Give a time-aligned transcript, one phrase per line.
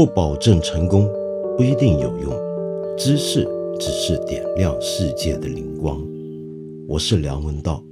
[0.00, 1.06] 不保证成功，
[1.58, 2.32] 不一定有用。
[2.96, 3.46] 知识
[3.78, 6.02] 只是点亮世界的灵光。
[6.88, 7.84] 我是梁文道。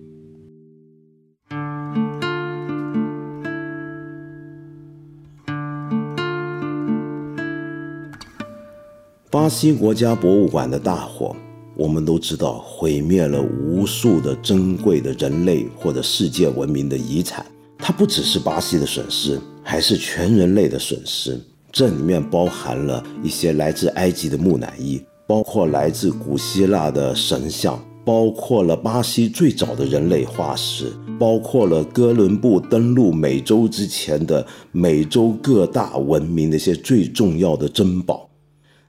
[9.29, 11.37] 巴西国家博物馆的大火，
[11.77, 17.45] 我们都知道毁灭了无数的珍贵的人类或者世界文明的遗产。
[17.77, 21.39] 它不只是巴西的损失，还是全人类的损失。
[21.79, 38.29] 这里面包含了一些来自埃及的木乃伊，包括来自古希腊的神像，包括了巴西最早的人类化石，包括了哥伦布登陆美洲之前的美洲各大文明的一些最重要的珍宝。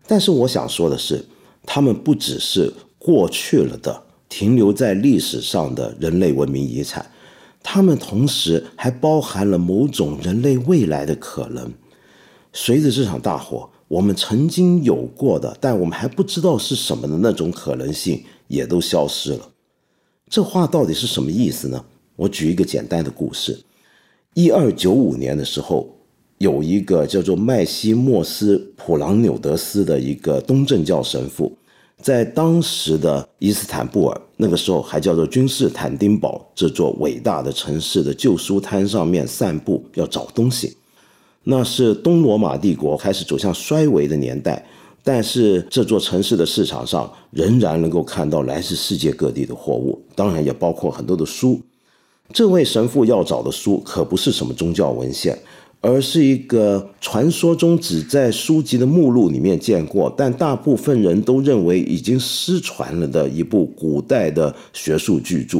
[0.08, 1.23] 但是我想说的是，
[1.67, 7.05] 它们不只是过去了的、停留在历史上的人类文明遗产，
[7.61, 11.71] 它们同时还包含了某种人类未来的可能。
[12.52, 19.50] 随着这场大火，我们曾经有过的，但我们还不知道是什么的那种可能性，也都消失了。
[20.30, 21.83] 这话到底是什么意思呢？
[22.16, 23.59] 我举一个简单的故事：
[24.33, 25.89] 一二九五年的时候，
[26.39, 31.55] 有一个叫做麦西莫斯·普朗纽德斯的一个东正教神父，
[32.02, 40.75] 在当时的伊斯坦布尔，那个时候还叫做君士坦丁堡这座伟大的城市的旧书摊上面散步，要找东西。
[41.44, 44.64] 那是东罗马帝国开始走向衰微的年代，
[45.04, 51.60] 但是这座城市的市场上仍然能够看到来自世界各地的货物，当然也包括很多的书。
[52.32, 55.36] 这位神父要找的书可不是什么宗教文献，
[55.82, 65.60] 而是一个传说中只在书籍的目录里面见过，但大部分人都认为已经失传了的一部古代的学术巨著。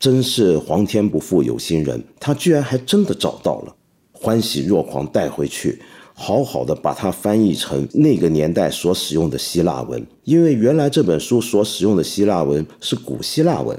[0.00, 3.76] 真是皇天不负有心人，他居然还真的找到了。
[4.20, 5.80] 欢喜若狂带回去，
[6.12, 13.74] 好好的把它翻译成那个年代所使用的希腊文，因为原来这本书所使用的希腊文是古希腊文。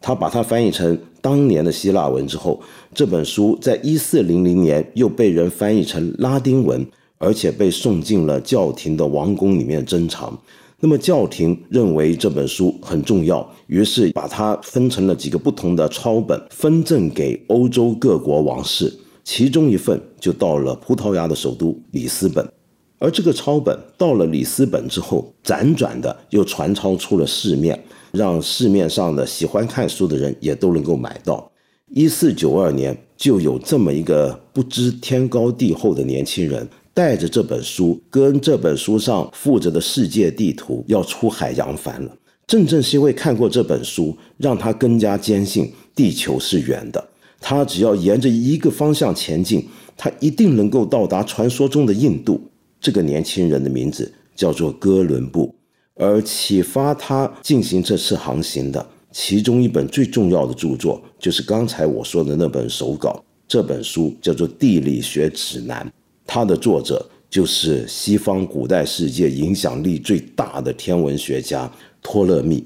[0.00, 2.60] 他把它翻译成当年的希腊文之后，
[2.94, 10.38] 这本书在一四零零年又被人翻译成拉丁文，而且被送进了教廷的王宫里面珍藏。
[10.80, 18.92] 那么教廷认为这本书很重要，于是把它分成了几个不同的抄本，分赠给欧洲各国王室。
[19.30, 22.50] 其中一份就到了葡萄牙的首都里斯本，
[22.98, 27.78] 而这个抄本到了里斯本之后，辗转的又传抄出了市面，
[28.10, 31.52] 让市面上的喜欢看书的人也都能够买到。
[31.94, 42.16] 一四九二年，就有这么一个不知天高地厚的年轻人，带着这本书跟这本书上附着的世界地图，要出海扬帆了。
[42.46, 47.07] 正正是因为看过这本书，让他更加坚信地球是圆的。
[47.40, 49.66] 他只要沿着一个方向前进，
[49.96, 52.40] 他一定能够到达传说中的印度。
[52.80, 55.54] 这个年轻人的名字叫做哥伦布，
[55.94, 63.24] 而启发他进行这次航行的其中一本最重要的著作，就是刚才我说的那本手稿。
[63.48, 65.84] 这本书叫做《地理学指南》，
[66.26, 71.70] 它的作者就是西方古代世界影响力最大的天文学家
[72.02, 72.62] 托勒密。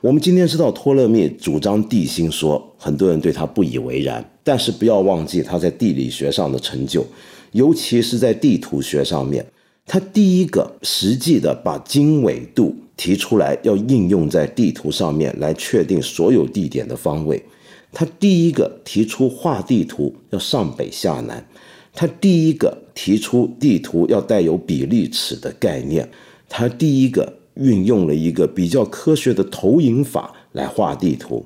[0.00, 4.24] 我们今天知道托勒密主张地心说，很多人对他不以为然。
[4.42, 7.04] 但是不要忘记他在地理学上的成就，
[7.52, 9.44] 尤其是在地图学上面，
[9.84, 17.44] 他第一个实际的把经纬度提出来，要应用在地图上面来确定所有地点的方位。
[17.92, 21.46] 他第一个提出画地图要上北下南，
[21.92, 26.08] 他第一个提出地图要带有比例尺的概念，
[26.48, 27.39] 他第一个。
[27.54, 31.44] 运用了一个比较科学的投影法来画地图，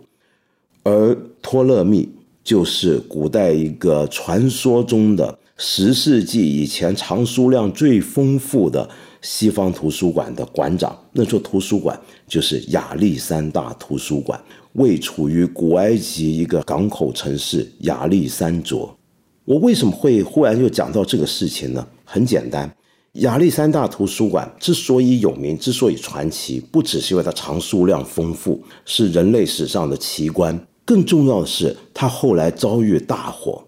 [0.82, 2.08] 而托勒密
[2.42, 8.88] 就是古代一个传说中的十世纪以前藏书量最丰富的
[9.22, 10.98] 西方图书馆的馆长。
[11.12, 14.38] 那座图书馆就是亚历山大图书馆，
[14.74, 18.96] 位处于古埃及一个港口城市亚历山卓。
[19.44, 21.86] 我为什么会忽然又讲到这个事情呢？
[22.04, 22.70] 很简单。
[23.14, 30.58] 亚历山大图书馆之所以有名，之所以传奇，不只是因为它藏书量丰富，是人类史上的奇观。
[30.84, 33.62] 更重要的是，它后来遭遇大火，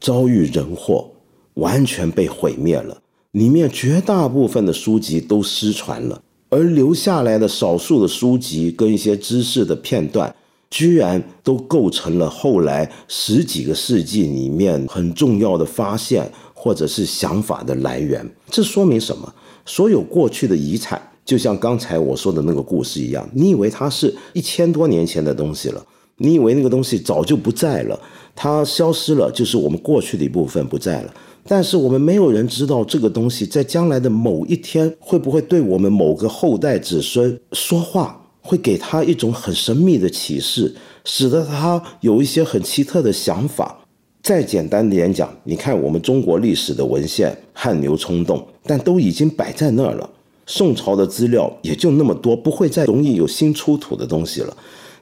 [0.00, 1.08] 遭遇人祸，
[1.54, 3.00] 完全被毁灭了。
[3.30, 10.34] 里面绝大部分的书籍都失传了，而留下来的少数的书籍跟一些知识的片段，
[10.68, 16.32] 居然都构成了后来十几个世纪里面很重要的发现。
[16.60, 19.32] 或者是想法的来源，这说明什么？
[19.64, 27.98] 所有过去的遗产，就像刚才我说的那个故事一样，你以为它是一千多年前的东西了，你以为那个东西早就不在了，
[28.34, 31.14] 它消失了，就是我们过去的一部分不在了。
[31.46, 40.74] 但是我们没有人知道这个东西在将来的某一天会不会对我们某个后代子孙说话，会给他一种很神秘的启示，
[41.04, 43.78] 使得他有一些很奇特的想法。
[44.28, 50.10] 再简单点讲，你看我们中国历史的文献汗牛充栋，但都已经摆在那儿了。
[50.46, 54.54] 宋朝的资料也就那么多，不会再容易有新出土的东西了。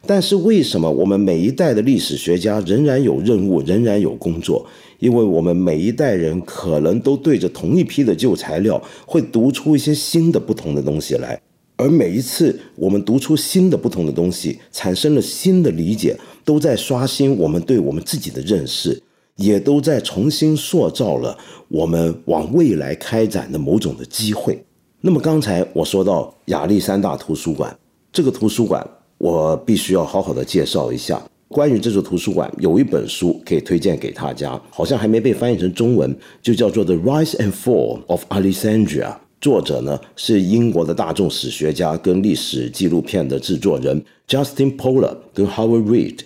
[0.07, 4.65] 但是为什么我们每一代的历史学家仍然有任务，仍然有工作？
[5.01, 11.37] 因为我们每一代人可能都对着同一批的旧材料，会读出一些新的、不同的东西来。
[11.79, 19.03] 而每一次我们读出新的、不同的东西，产生了新的理解，都在刷新我们对我们自己的认识，
[19.37, 21.39] 也都在重新塑造了
[21.69, 24.63] 我们往未来开展的某种的机会。
[25.01, 27.79] 那么刚才我说到亚历山大图书馆，
[28.13, 28.87] 这个图书馆。
[29.19, 31.19] 我必须要好好的介绍一下
[31.49, 39.05] 关于这座图书馆，有一本书可以推荐给大家，好像还没被翻译成中文，就叫做《The Rise and Fall of Alexandria》。
[39.41, 46.19] 作者呢是英国的大众史学家跟历史纪录片的制作人 Justin Poler 跟 Howard Reed。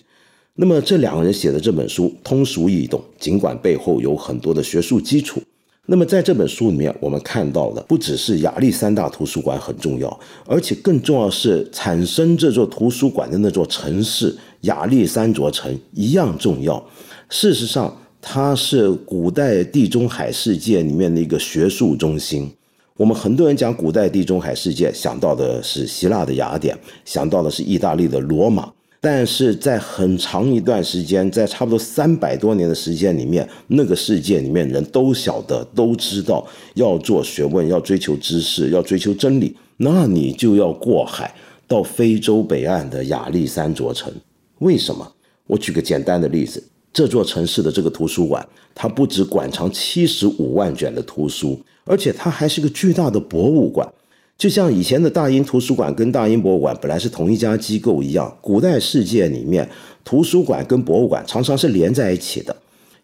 [0.60, 5.40] 那么这两个人写的这本书通俗易懂，尽管背后有很多的学术基础。
[5.86, 16.84] 那么在这本书里面，我们看到的不只是亚历山大图书馆很重要，而且更重要是产生这座图书馆的那座城市亚历山卓城一样重要。
[17.30, 22.52] 事实上，它是古代地中海世界里面的一个学术中心。
[22.98, 28.70] 我们很多人讲古代地中海世界，想到的是希腊的雅典，想到的是意大利的罗马。
[29.02, 41.35] 但是在很长一段时间，在差不多三百多年的时间里面，那个世界里面人都晓得、都知道，要做学问、要追求知识、要追求真理，那你就要过海
[41.67, 44.12] 到非洲北岸的亚历山卓城。
[44.58, 45.11] 为什么？
[45.47, 46.62] 我举个简单的例子，
[46.93, 53.91] 这座城市的这个图书馆，它不止馆藏七十五万卷的图书，而且它还是个巨大的博物馆。
[54.40, 59.69] 就像以前的大英图书馆跟大英博物馆本来是同一家机构一样，古代世界里面，
[60.02, 62.56] 图书馆跟博物馆常常是连在一起的，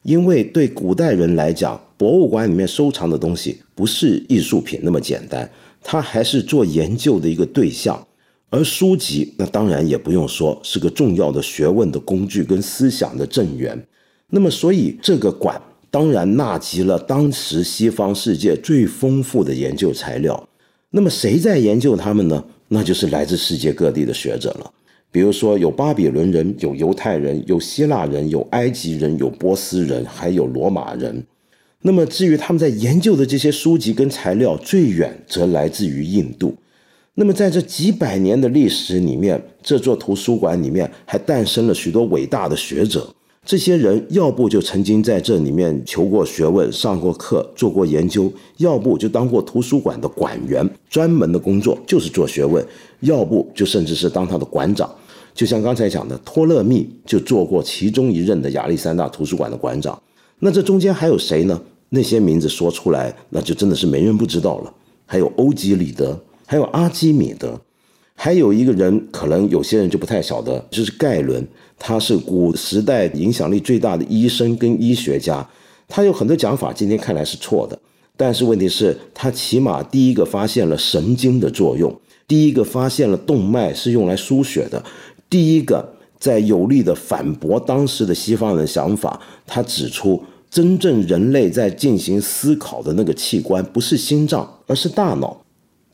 [0.02, 5.50] 因为对古代人来讲，博物馆里面收藏的东西不是艺术品那么简单，
[5.82, 8.02] 它还是做研究的一个对象，
[8.48, 13.78] 而书籍那当然也不用说，是个重要的学问的工具跟思想的正源。
[14.30, 15.60] 那么，所以这个馆
[15.90, 20.48] 当然纳集了当时西方世界最丰富的研究材料。
[20.90, 22.44] 那么谁在研究他们呢？
[22.68, 24.72] 那就是来自世界各地的学者了。
[25.10, 31.24] 比如说，有巴比伦人，有犹太人，有希腊人，有埃及人，有波斯人，还有罗马人。
[31.82, 36.56] 那么至于他们在研究的这些书籍跟材料，最远则来自于印度。
[37.14, 43.14] 那么在这几百年的历史里面，这座图书馆里面还诞生了许多伟大的学者。
[43.46, 52.60] 这些人要不就曾经在这里面求过学问、上过课、做过研究，要不就当过图书馆的馆员，专门的工作就是做学问；
[53.02, 54.92] 要不就甚至是当他的馆长。
[55.32, 59.96] 就像刚才讲的，托勒密就做过其中一任的亚历山大图书馆的馆长。
[60.40, 61.62] 那这中间还有谁呢？
[61.90, 64.74] 那些名字说出来，那就真的是没人不知道了。
[65.06, 67.60] 还有欧几里德，还有阿基米德。
[68.18, 71.46] 还有一个人，可能有些人就不太晓得，就是盖伦，
[71.78, 75.46] 他是古时代影响力最大的医生跟医学家。
[75.88, 77.78] 他有很多讲法，今天看来是错的，
[78.16, 81.94] 但是问题是，他起码第一个发现了神经的作用，
[82.26, 84.82] 第一个发现了动脉是用来输血的，
[85.30, 89.20] 第一个在有力的反驳当时的西方人的想法。
[89.46, 95.40] 他指出，真正人类在进行思考的那个器官不是心脏，而是大脑。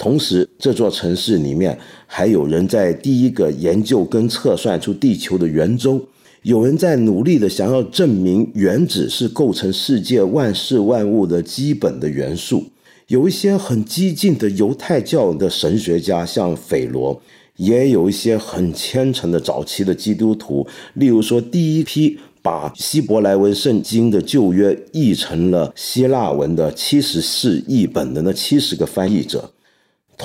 [0.02, 1.78] 同时，这座城市里面
[2.08, 6.04] 还有人在第一个研究跟测算出地球的圆周，
[6.42, 12.64] 有人在努力的想要证明原子是构成世界万事万物的基本的元素。
[13.06, 17.22] 有一些很激进的犹太教的神学家，像斐罗，
[17.56, 29.51] 也有一些很虔诚的早期的基督徒，例如说第一批把希伯来文圣经的旧约译成了希腊文的七十四译本的那七十个翻译者。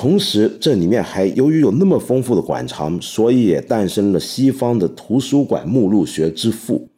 [0.00, 6.88] 同时，这里面还由于有那么丰富的馆藏，所以也诞生了西方的图书馆目录学之父。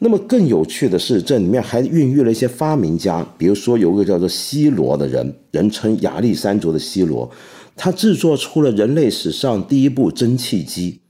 [0.00, 7.30] 那么更有趣的是，这里面还孕育了一些发明家，比如说有个叫做希罗的人，人称亚历山卓的希罗，
[7.74, 11.00] 他制作出了人类史上第一部蒸汽机、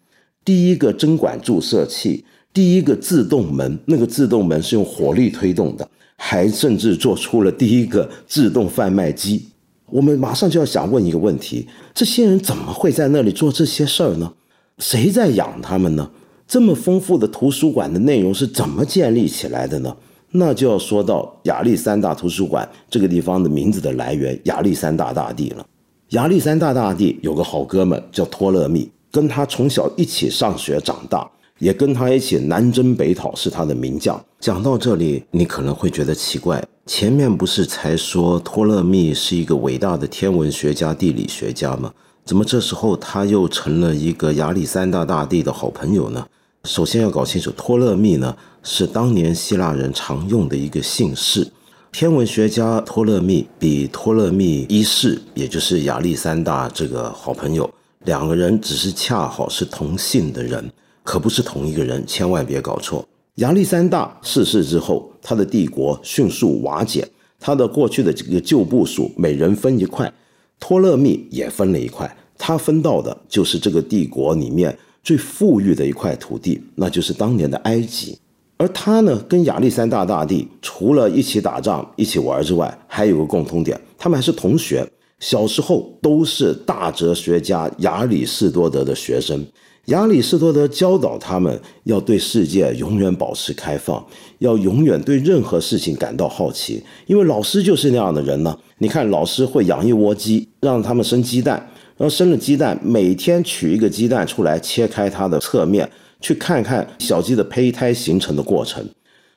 [0.45, 9.49] 第一个针管注射器、第一个自动门，那个自动门是用火力推动的，还甚至做出了第一个自动贩卖机。
[9.91, 14.33] 我们马上就要想问一个问题：这些人怎么会在那里做这些事儿呢？
[14.79, 16.11] 谁在养他们呢？
[16.47, 19.97] 这么丰富的图书馆的内容是怎么建立起来的呢？
[20.33, 25.65] 那就要说到亚历山大图书馆这个地方的名字的来源——亚历山大大帝了。
[26.11, 34.23] 亚历山大大帝有个好哥们叫托勒密，跟他从小一起上学长大，也跟他一起南征北讨，是他的名将。
[34.41, 41.93] 讲到这里，你可能会觉得奇怪，前面不是才说托勒密是一个伟大的天文学家、地理学家吗？
[42.25, 46.27] 怎么这时候他又成了一个亚历山大大帝的好朋友呢？
[46.65, 51.47] 首先要搞清楚，托勒密呢是当年希腊人常用的一个姓氏。
[51.93, 57.71] 天文学家托勒密比托勒密一世，也就是亚历山大这个好朋友，
[58.05, 60.69] 两个人只是恰好是同姓的人，
[61.05, 63.07] 可不是同一个人，千万别搞错。
[63.37, 67.07] 亚历山大逝世之后，他的帝国迅速瓦解，
[67.39, 70.13] 他的过去的这个旧部属每人分一块。
[70.59, 78.19] 托勒密也分了一块，他分到的就是这个帝国里面最富裕的一块土地，那就是当年的埃及。
[78.57, 89.45] 而他呢，跟亚历山大大帝除了一起打仗、一起玩之外，还有个共通点，他们还是同学，小时候都是大哲学家亚里士多德的学生。
[89.87, 94.03] 亚里士多德教导他们要对世界永远保持开放，
[94.39, 98.59] 要永远对任何事情感到好奇，因为老师就是那样的人呢。
[98.79, 101.57] 你看，老师会养一窝鸡，让他们生鸡蛋，
[101.99, 108.83] 然后生了鸡蛋，每天取一个鸡蛋出来，切开它的侧面，去看看小鸡的胚胎形成的过程。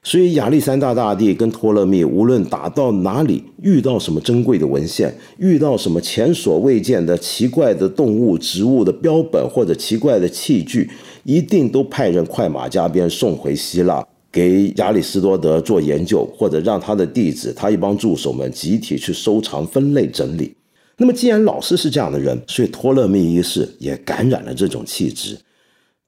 [0.07, 10.89] 所以，亚历山大大帝跟托勒密无论打到哪里，遇到什么珍贵的文献，遇到什么前所未见的奇怪的动物、植物的标本或者奇怪的器具，
[11.25, 20.55] 一定都派人快马加鞭送回希腊，给亚里士多德做研究，或者让他的弟子、他一帮助手们集体去收藏、分类、整理。
[20.95, 25.37] 那么，既然老师是这样的人，所以托勒密一世也感染了这种气质，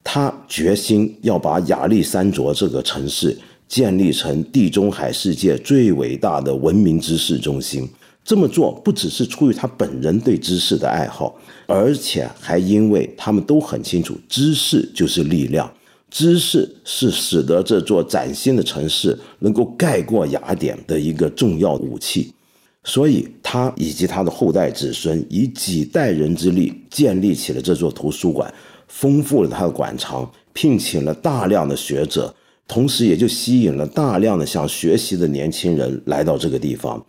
[0.05, 3.37] 他决心要把亚历山卓这个城市。
[3.69, 7.87] 建立成地中海世界最伟大的文明知识中心，
[8.25, 11.35] 这么做不只是出于他本人对知识的爱好，
[11.67, 15.71] 而且还因为他们都很清楚，知识就是力量，
[16.09, 22.33] 知识是使得这座崭新的城市能够盖过雅典的一个重要武器。
[22.85, 28.51] 所以，他以及他的后代子孙以几代人之力建立起了这座图书馆，
[28.87, 32.33] 丰富了他的馆藏，聘请了大量的学者。
[32.69, 37.03] 同时，也就吸引了大量的想学习的年轻人来到这个地方。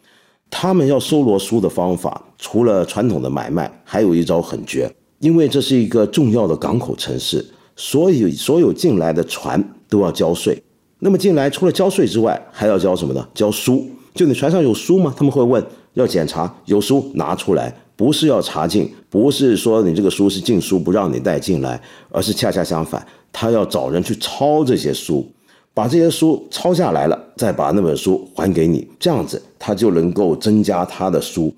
[0.49, 4.90] 他们要搜罗书的方法，除了传统的买卖，还有一招很绝。
[5.19, 7.45] 因为这是一个重要的港口城市，
[7.76, 10.61] 所以所有进来的船都要交税。
[11.00, 13.29] 那么进来除了交税之外，还要交什么呢？
[13.35, 13.87] 交书。
[14.14, 15.14] 就你船上有书吗？
[15.14, 15.62] 他们会问，
[15.93, 25.31] 要检查，有书拿出来，不是要查禁，不是说你这个书是禁书不让你带进来，而是恰恰相反，他要找人去抄这些书。
[25.80, 31.50] 把这些书抄下来了，再把那本书还给你，这样子他就能够增加他的书。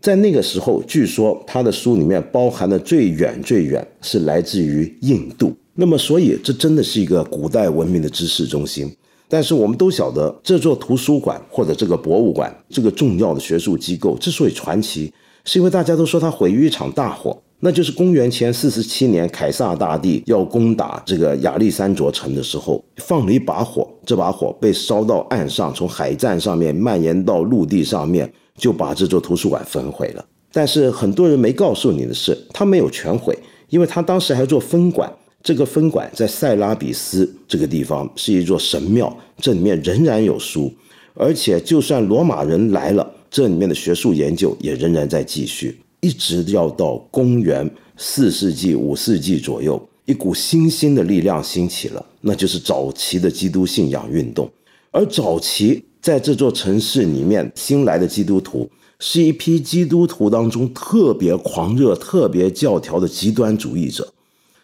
[0.00, 5.52] 在那个时候，据说他的书里面包含的最远最远是来自于印度。
[5.74, 8.88] 那么，所以这真的是一个古代文明的知识中心。
[9.28, 15.12] 但是我们都晓得，这座图书馆或者这个博物馆这个重要的学术机构之所以传奇，
[15.44, 17.36] 是因为大家都说它毁于一场大火。
[17.64, 30.22] 那就是公元前四十七年，凯撒大帝要攻打这个亚历山卓城的时候，放了一把火，这把火被烧到岸上，从海战上面蔓延到陆地上面，就把这座图书馆焚毁了。
[30.52, 33.34] 但是很多人没告诉你的是，他没有全毁，
[33.70, 35.10] 因为他当时还做分馆，
[35.42, 40.70] 这个分馆在塞拉比斯这个地方是一座神庙，这里面仍然有书，
[41.14, 45.80] 而且就算罗马人来了，这里面的学术研究也仍然在继续。
[46.04, 54.46] 一直要到公元四世纪、五世纪左右，一股新兴的力量兴起了，那就是早期的基督信仰运动。
[54.90, 58.68] 而早期在这座城市里面新来的基督徒，
[58.98, 64.12] 是一批基督徒当中特别狂热、特别教条的极端主义者。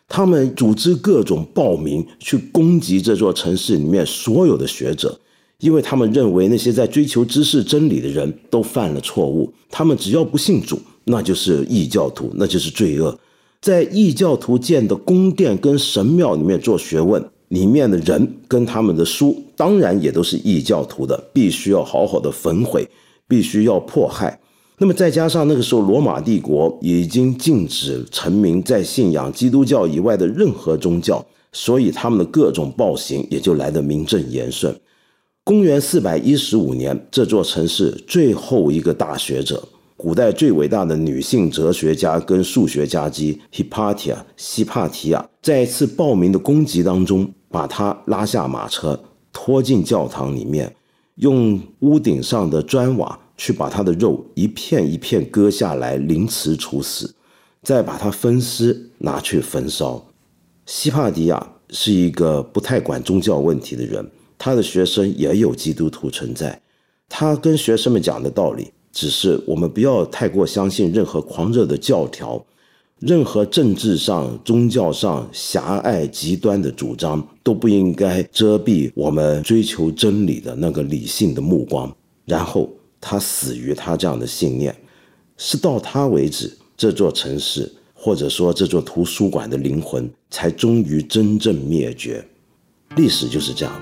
[0.06, 5.18] 他们组织各种暴民去攻击这座城市里面所有的学者，
[5.60, 10.78] 因为他们认为那些在追求知识真理的人都犯了错误，他们只要不信主。
[11.04, 13.18] 那就是异教徒，那就是罪恶。
[13.60, 22.88] 在异教徒建的宫殿跟神庙里面做学问，里面的人跟他们的书，当然也都是异教徒的，必须要好好的焚毁，
[23.28, 24.40] 必须要迫害。
[24.78, 34.74] 那么再加上那个时候罗马帝国已经禁止臣民在信仰基督教以外的任何宗教，所以他们的各种暴行也就来得名正言顺。
[35.44, 39.62] 公元四百一十五年，这座城市最后一个大学者。
[40.02, 48.98] 古代最伟大的女性哲学家跟数学家之 Hippatia 西帕提亚，在一次暴民的攻击当中，把她拉下马车，
[49.30, 50.74] 拖进教堂里面，
[51.16, 57.14] 用屋顶上的砖瓦去把她的肉一片一片割下来，凌迟处死，
[57.62, 60.02] 再把她分尸拿去焚烧。
[60.64, 66.62] 西帕迪亚是一个不太管宗教问题的人，他的学生也有基督徒存在，
[67.06, 68.72] 他跟学生们讲的道理。
[68.92, 72.44] 只是我们不要太过相信任何狂热的教条，
[72.98, 81.90] 任何政治上、宗教上狭隘极端的主张都不应该遮蔽我们追求真理的那个理性的目光。
[82.26, 82.68] 然后
[83.00, 84.74] 他死于他这样的信念，
[85.36, 92.24] 是到他为止，这座城市或者说这座图书馆的灵魂才终于真正灭绝。
[92.96, 93.72] 历史就是这样，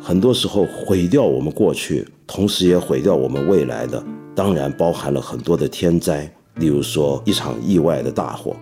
[0.00, 4.02] 很多时候毁掉我们过去，同时也毁掉我们未来的。
[4.38, 8.54] 当然包含了很多的天灾，例如说一场意外的大火，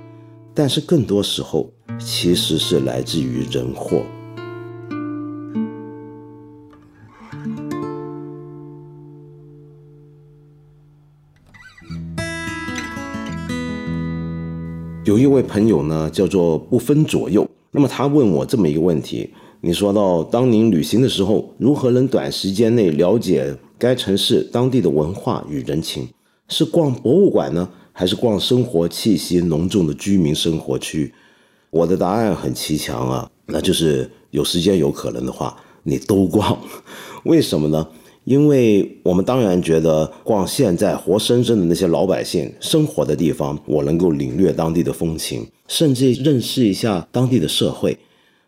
[0.55, 4.01] 但是更多时候其实是来自于人祸。
[15.05, 19.29] 有一位朋友呢，叫做不分左右，那么他问我这么一个问题：
[19.61, 23.55] 你说到当您旅行的时候，如何能短时间内了解？
[23.79, 26.09] 该城市当地的文化与人情，
[26.49, 31.13] 是逛博物馆呢，还是逛生活气息浓重的居民生活区？
[31.71, 36.59] 我的答案很奇强啊，那就是有时间有可能的话，你都逛。
[37.25, 37.87] 为什么呢？
[38.25, 47.97] 因为我们当然觉得逛现在活生生的那些老百姓生活的地方，我能够领略当地的风情，甚至认识一下当地的社会。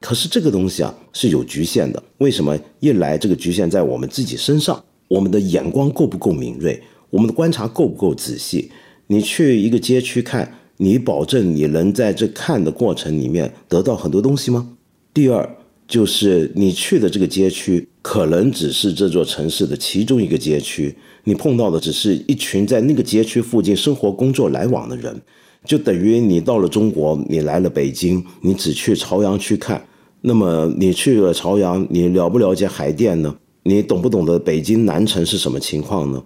[0.01, 2.03] 可是这个东西啊是有局限的。
[2.19, 2.59] 为什么？
[2.81, 4.83] 一来这个局限在我们自己身上。
[5.09, 6.83] 我们的眼光够不够敏锐？
[7.11, 8.71] 我们的观察够不够仔细？
[9.07, 14.77] 你去一个街区看，你保证你能在这看的过程里面得到很多东西吗？
[15.15, 25.19] 第二，就是你去的这个街区，可能只是这座城市的其中一个街区，你碰到的只是一群在那个街区附近生活、工作、来往的人，
[25.65, 29.83] 就等于你到了中国，你来了北京，你只去朝阳区看，
[30.21, 33.35] 那么你去了朝阳，你了不了解海淀呢？
[33.69, 36.25] 你懂不懂得北京南城是什么情况呢？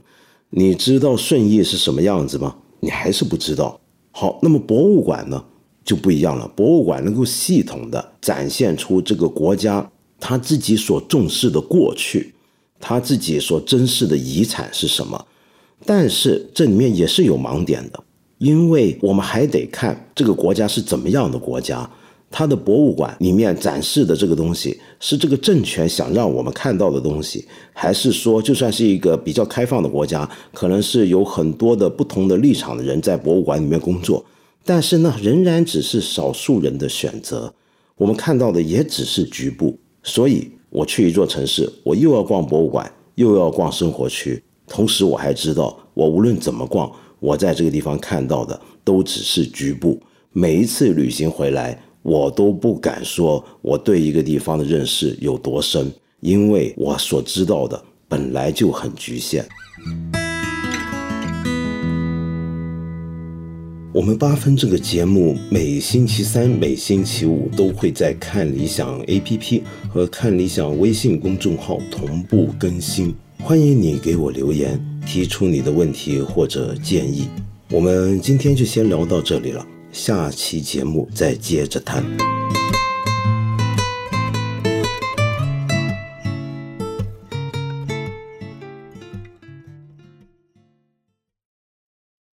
[0.51, 2.55] 你知道顺义是什么样子吗？
[2.79, 3.81] 你还是不知道。
[4.13, 5.45] 好，那么博物馆呢
[5.85, 6.47] 就不一样了。
[6.55, 12.33] 博物馆能够系统的展现出这个国家他自己所重视的过去，
[12.79, 15.27] 他自己所珍视的遗产是什么。
[15.85, 18.01] 但是这里面也是有盲点的，
[18.39, 21.91] 因为我们还得看这个国家是怎么样的国家。
[22.33, 34.25] 它的博物馆里面展示的这个东西，是这个政权想让我们看到的东西，还是说，就算是一个比较开放的国家，可能是有很多的不同的立场的人在博物馆里面工作，
[34.65, 37.53] 但是呢，仍然只是少数人的选择，
[37.97, 39.79] 我们看到的也只是局部。
[40.03, 46.91] 所以，我去一座城市，我又要逛博物馆，又要逛生活区，同时我还知道，我无论怎么逛，
[47.21, 50.01] 我在这个地方看到的都只是局部。
[50.33, 51.79] 每一次旅行回来。
[52.03, 59.47] 我都不敢说我对一个地方的认识有多深，因为我所知道的本来就很局限。
[63.95, 69.61] 我们八分这个节目每星期三、每星期五都会在看理想 APP
[69.93, 77.29] 和看理想微信公众号同步更新，欢迎你给我留言，提出你的问题或者建议。
[77.71, 79.67] 我们今天就先聊到这里了。
[79.93, 82.03] 下期节目再接着谈。